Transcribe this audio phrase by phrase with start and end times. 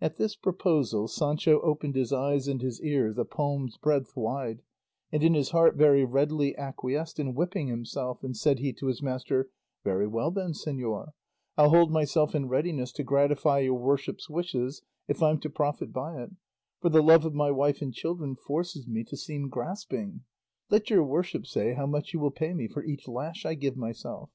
[0.00, 4.62] At this proposal Sancho opened his eyes and his ears a palm's breadth wide,
[5.10, 9.02] and in his heart very readily acquiesced in whipping himself, and said he to his
[9.02, 9.50] master,
[9.82, 11.10] "Very well then, señor,
[11.56, 16.22] I'll hold myself in readiness to gratify your worship's wishes if I'm to profit by
[16.22, 16.30] it;
[16.80, 20.20] for the love of my wife and children forces me to seem grasping.
[20.70, 23.76] Let your worship say how much you will pay me for each lash I give
[23.76, 24.30] myself."